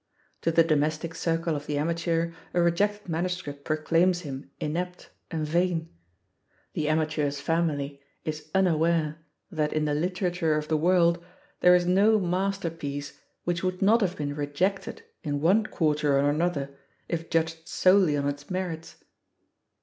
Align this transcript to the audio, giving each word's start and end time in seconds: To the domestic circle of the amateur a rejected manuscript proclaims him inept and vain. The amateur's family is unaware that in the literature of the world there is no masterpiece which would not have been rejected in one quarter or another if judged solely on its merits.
To 0.41 0.51
the 0.51 0.63
domestic 0.63 1.13
circle 1.13 1.55
of 1.55 1.67
the 1.67 1.77
amateur 1.77 2.31
a 2.55 2.61
rejected 2.63 3.07
manuscript 3.07 3.63
proclaims 3.63 4.21
him 4.21 4.49
inept 4.59 5.11
and 5.29 5.45
vain. 5.45 5.89
The 6.73 6.89
amateur's 6.89 7.39
family 7.39 8.01
is 8.25 8.49
unaware 8.55 9.23
that 9.51 9.71
in 9.71 9.85
the 9.85 9.93
literature 9.93 10.55
of 10.57 10.69
the 10.69 10.75
world 10.75 11.23
there 11.59 11.75
is 11.75 11.85
no 11.85 12.19
masterpiece 12.19 13.21
which 13.43 13.63
would 13.63 13.83
not 13.83 14.01
have 14.01 14.17
been 14.17 14.33
rejected 14.33 15.03
in 15.21 15.39
one 15.39 15.67
quarter 15.67 16.17
or 16.17 16.31
another 16.31 16.75
if 17.07 17.29
judged 17.29 17.67
solely 17.67 18.17
on 18.17 18.27
its 18.27 18.49
merits. 18.49 18.95